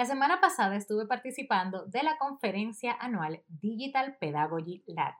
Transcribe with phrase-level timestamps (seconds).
[0.00, 5.12] La semana pasada estuve participando de la conferencia anual Digital Pedagogy Lab,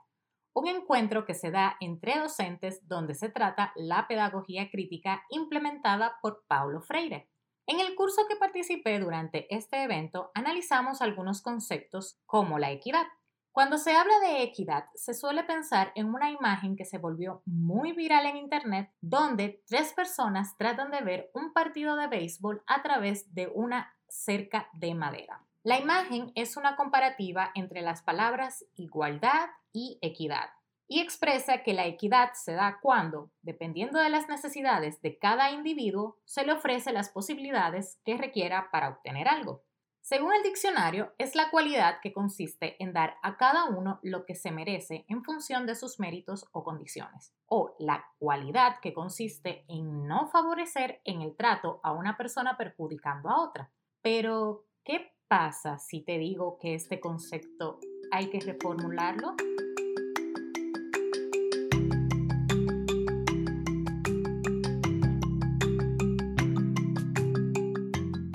[0.55, 6.47] un encuentro que se da entre docentes donde se trata la pedagogía crítica implementada por
[6.49, 7.29] Paulo Freire.
[7.67, 13.05] En el curso que participé durante este evento analizamos algunos conceptos como la equidad.
[13.53, 17.93] Cuando se habla de equidad, se suele pensar en una imagen que se volvió muy
[17.93, 23.35] viral en Internet, donde tres personas tratan de ver un partido de béisbol a través
[23.35, 25.45] de una cerca de madera.
[25.63, 30.51] La imagen es una comparativa entre las palabras igualdad y equidad
[30.93, 36.19] y expresa que la equidad se da cuando, dependiendo de las necesidades de cada individuo,
[36.25, 39.63] se le ofrece las posibilidades que requiera para obtener algo.
[40.01, 44.35] Según el diccionario, es la cualidad que consiste en dar a cada uno lo que
[44.35, 50.09] se merece en función de sus méritos o condiciones, o la cualidad que consiste en
[50.09, 53.71] no favorecer en el trato a una persona perjudicando a otra.
[54.03, 57.79] Pero, ¿qué pasa si te digo que este concepto
[58.11, 59.35] hay que reformularlo?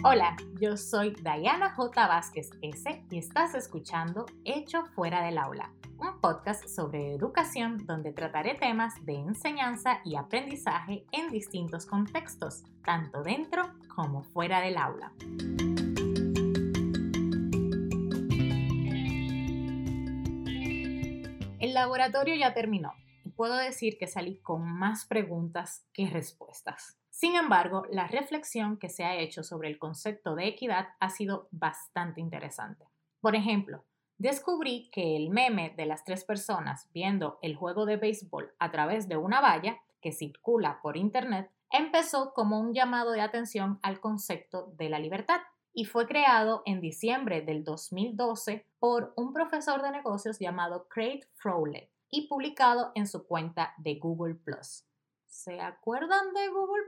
[0.03, 2.07] Hola, yo soy Diana J.
[2.07, 3.03] Vázquez S.
[3.09, 9.15] y estás escuchando Hecho Fuera del Aula, un podcast sobre educación donde trataré temas de
[9.15, 13.63] enseñanza y aprendizaje en distintos contextos, tanto dentro
[13.95, 15.13] como fuera del aula.
[21.59, 22.93] El laboratorio ya terminó
[23.23, 26.99] y puedo decir que salí con más preguntas que respuestas.
[27.09, 31.47] Sin embargo, la reflexión que se ha hecho sobre el concepto de equidad ha sido
[31.51, 32.85] bastante interesante.
[33.21, 33.85] Por ejemplo,
[34.17, 39.07] descubrí que el meme de las tres personas viendo el juego de béisbol a través
[39.07, 44.73] de una valla que circula por Internet empezó como un llamado de atención al concepto
[44.77, 45.41] de la libertad
[45.73, 51.89] y fue creado en diciembre del 2012 por un profesor de negocios llamado Craig Frowley
[52.09, 54.35] y publicado en su cuenta de Google⁇
[55.25, 56.83] ¿Se acuerdan de Google?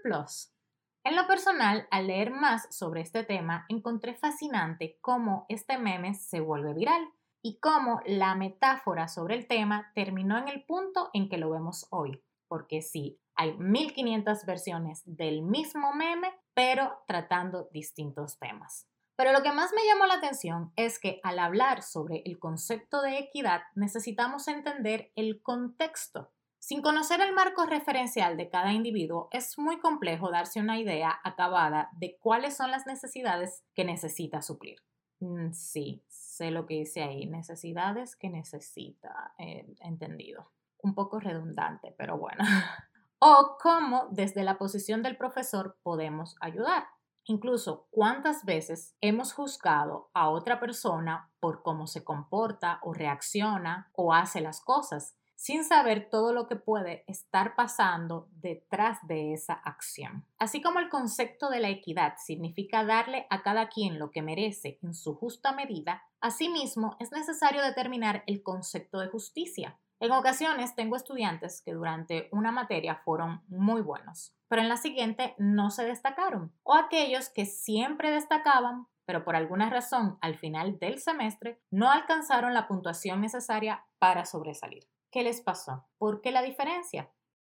[1.04, 6.40] En lo personal, al leer más sobre este tema, encontré fascinante cómo este meme se
[6.40, 7.10] vuelve viral
[7.42, 11.88] y cómo la metáfora sobre el tema terminó en el punto en que lo vemos
[11.92, 12.24] hoy.
[12.48, 18.88] Porque sí, hay 1500 versiones del mismo meme, pero tratando distintos temas.
[19.16, 23.02] Pero lo que más me llamó la atención es que al hablar sobre el concepto
[23.02, 26.32] de equidad necesitamos entender el contexto
[26.68, 31.90] sin conocer el marco referencial de cada individuo, es muy complejo darse una idea acabada
[31.94, 34.80] de cuáles son las necesidades que necesita suplir.
[35.22, 40.52] Mm, sí, sé lo que dice ahí, necesidades que necesita, eh, entendido.
[40.80, 42.44] Un poco redundante, pero bueno.
[43.20, 46.88] o cómo desde la posición del profesor podemos ayudar.
[47.26, 54.14] Incluso cuántas veces hemos juzgado a otra persona por cómo se comporta o reacciona o
[54.14, 60.26] hace las cosas sin saber todo lo que puede estar pasando detrás de esa acción.
[60.40, 64.80] Así como el concepto de la equidad significa darle a cada quien lo que merece
[64.82, 69.78] en su justa medida, asimismo es necesario determinar el concepto de justicia.
[70.00, 75.34] En ocasiones tengo estudiantes que durante una materia fueron muy buenos, pero en la siguiente
[75.40, 81.00] no se destacaron, o aquellos que siempre destacaban, pero por alguna razón al final del
[81.00, 84.88] semestre no alcanzaron la puntuación necesaria para sobresalir.
[85.12, 85.88] ¿Qué les pasó?
[85.98, 87.12] ¿Por qué la diferencia?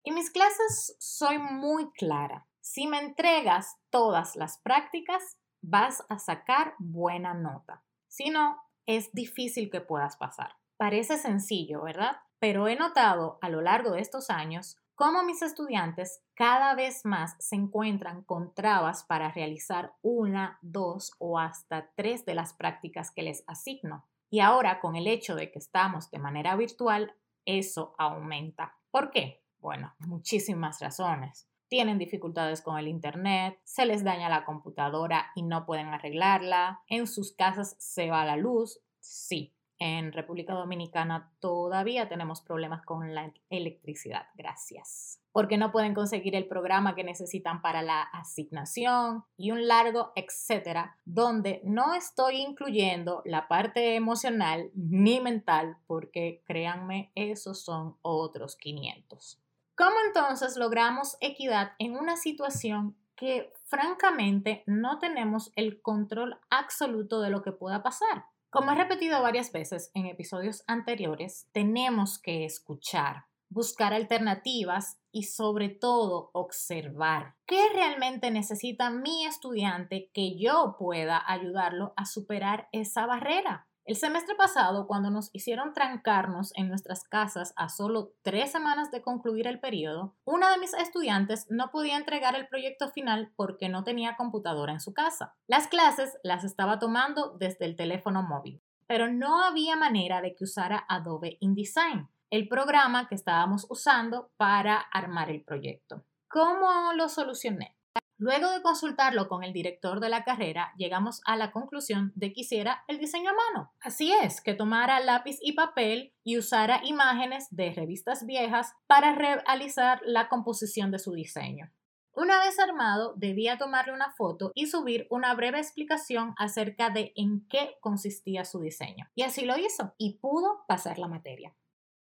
[0.04, 2.46] En mis clases soy muy clara.
[2.62, 7.84] Si me entregas todas las prácticas, vas a sacar buena nota.
[8.08, 10.54] Si no, es difícil que puedas pasar.
[10.78, 12.16] Parece sencillo, ¿verdad?
[12.40, 17.36] Pero he notado a lo largo de estos años cómo mis estudiantes cada vez más
[17.38, 23.22] se encuentran con trabas para realizar una, dos o hasta tres de las prácticas que
[23.22, 24.06] les asigno.
[24.30, 27.14] Y ahora, con el hecho de que estamos de manera virtual,
[27.44, 28.74] eso aumenta.
[28.90, 29.42] ¿Por qué?
[29.58, 31.46] Bueno, muchísimas razones.
[31.68, 37.06] Tienen dificultades con el Internet, se les daña la computadora y no pueden arreglarla, en
[37.06, 39.54] sus casas se va la luz, sí.
[39.80, 46.48] En República Dominicana todavía tenemos problemas con la electricidad, gracias porque no pueden conseguir el
[46.48, 53.47] programa que necesitan para la asignación y un largo etcétera, donde no estoy incluyendo la
[53.48, 59.41] parte emocional ni mental, porque créanme, esos son otros 500.
[59.77, 67.30] ¿Cómo entonces logramos equidad en una situación que francamente no tenemos el control absoluto de
[67.30, 68.24] lo que pueda pasar?
[68.50, 75.68] Como he repetido varias veces en episodios anteriores, tenemos que escuchar buscar alternativas y sobre
[75.68, 83.68] todo observar qué realmente necesita mi estudiante que yo pueda ayudarlo a superar esa barrera.
[83.91, 89.03] El semestre pasado, cuando nos hicieron trancarnos en nuestras casas a solo tres semanas de
[89.03, 93.83] concluir el periodo, una de mis estudiantes no podía entregar el proyecto final porque no
[93.83, 95.34] tenía computadora en su casa.
[95.48, 100.45] Las clases las estaba tomando desde el teléfono móvil, pero no había manera de que
[100.45, 106.04] usara Adobe InDesign, el programa que estábamos usando para armar el proyecto.
[106.28, 107.77] ¿Cómo lo solucioné?
[108.20, 112.42] Luego de consultarlo con el director de la carrera, llegamos a la conclusión de que
[112.42, 113.72] hiciera el diseño a mano.
[113.80, 120.02] Así es, que tomara lápiz y papel y usara imágenes de revistas viejas para realizar
[120.04, 121.72] la composición de su diseño.
[122.12, 127.48] Una vez armado, debía tomarle una foto y subir una breve explicación acerca de en
[127.48, 129.08] qué consistía su diseño.
[129.14, 131.54] Y así lo hizo y pudo pasar la materia.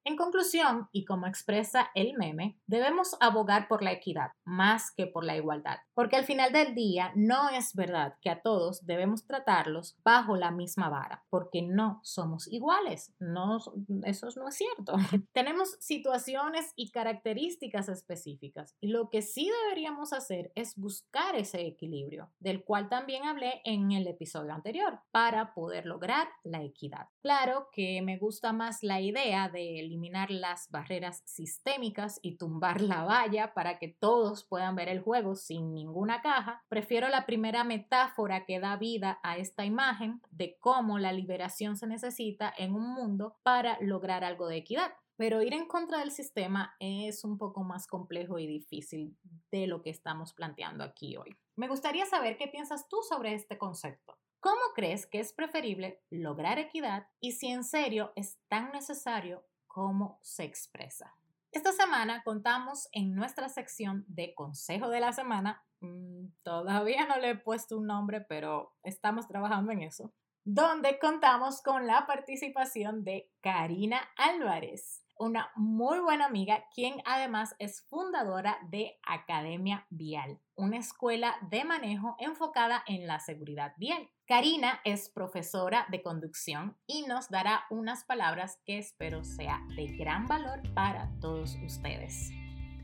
[0.04, 5.24] En conclusión, y como expresa el meme, debemos abogar por la equidad más que por
[5.24, 9.96] la igualdad, porque al final del día no es verdad que a todos debemos tratarlos
[10.04, 13.58] bajo la misma vara, porque no somos iguales, no,
[14.04, 14.94] eso no es cierto.
[15.32, 18.32] Tenemos situaciones y características específicas
[18.80, 24.06] lo que sí deberíamos hacer es buscar ese equilibrio, del cual también hablé en el
[24.06, 27.08] episodio anterior, para poder lograr la equidad.
[27.22, 33.04] Claro que me gusta más la idea de eliminar las barreras sistémicas y tumbar la
[33.04, 38.46] valla para que todos puedan ver el juego sin ninguna caja, prefiero la primera metáfora
[38.46, 43.36] que da vida a esta imagen de cómo la liberación se necesita en un mundo
[43.42, 44.92] para lograr algo de equidad.
[45.16, 49.14] Pero ir en contra del sistema es un poco más complejo y difícil
[49.50, 51.36] de lo que estamos planteando aquí hoy.
[51.54, 54.16] Me gustaría saber qué piensas tú sobre este concepto.
[54.40, 60.18] ¿Cómo crees que es preferible lograr equidad y si en serio es tan necesario cómo
[60.22, 61.14] se expresa.
[61.50, 67.30] Esta semana contamos en nuestra sección de Consejo de la Semana, mm, todavía no le
[67.30, 70.12] he puesto un nombre, pero estamos trabajando en eso,
[70.44, 77.82] donde contamos con la participación de Karina Álvarez una muy buena amiga, quien además es
[77.82, 84.10] fundadora de Academia Vial, una escuela de manejo enfocada en la seguridad vial.
[84.32, 90.26] Karina es profesora de conducción y nos dará unas palabras que espero sea de gran
[90.26, 92.30] valor para todos ustedes.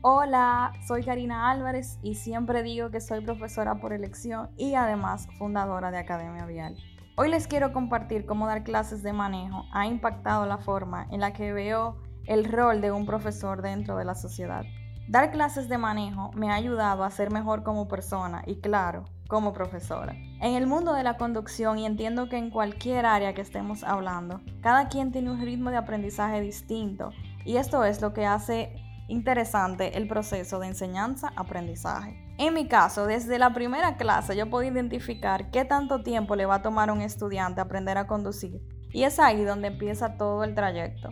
[0.03, 5.89] Hola, soy Karina Álvarez y siempre digo que soy profesora por elección y además fundadora
[5.89, 6.77] de Academia Vial.
[7.17, 11.33] Hoy les quiero compartir cómo dar clases de manejo ha impactado la forma en la
[11.33, 14.65] que veo el rol de un profesor dentro de la sociedad.
[15.09, 19.53] Dar clases de manejo me ha ayudado a ser mejor como persona y claro, como
[19.53, 20.13] profesora.
[20.39, 24.39] En el mundo de la conducción y entiendo que en cualquier área que estemos hablando,
[24.61, 27.09] cada quien tiene un ritmo de aprendizaje distinto
[27.43, 28.75] y esto es lo que hace
[29.07, 32.23] interesante el proceso de enseñanza-aprendizaje.
[32.37, 36.57] En mi caso, desde la primera clase yo puedo identificar qué tanto tiempo le va
[36.57, 40.53] a tomar a un estudiante aprender a conducir y es ahí donde empieza todo el
[40.53, 41.09] trayecto.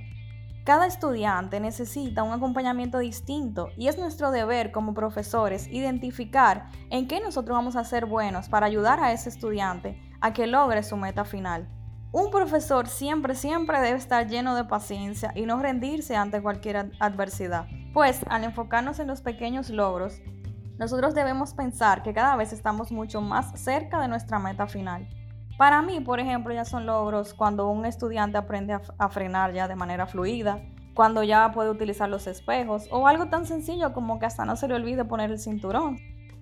[0.67, 7.21] Cada estudiante necesita un acompañamiento distinto y es nuestro deber como profesores identificar en qué
[7.21, 11.23] nosotros vamos a ser buenos para ayudar a ese estudiante a que logre su meta
[11.23, 11.69] final.
[12.11, 17.67] Un profesor siempre, siempre debe estar lleno de paciencia y no rendirse ante cualquier adversidad,
[17.93, 20.19] pues al enfocarnos en los pequeños logros,
[20.77, 25.07] nosotros debemos pensar que cada vez estamos mucho más cerca de nuestra meta final.
[25.57, 29.75] Para mí, por ejemplo, ya son logros cuando un estudiante aprende a, frenar ya de
[29.75, 30.62] manera fluida,
[30.93, 34.67] cuando ya puede utilizar los espejos o algo tan sencillo como que hasta no se
[34.67, 35.98] le olvide poner el cinturón.